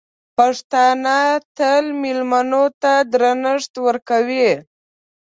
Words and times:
پښتانه 0.37 1.17
تل 1.57 1.85
مېلمنو 2.01 2.63
ته 2.81 2.93
درنښت 3.11 3.73
ورکوي. 3.85 4.49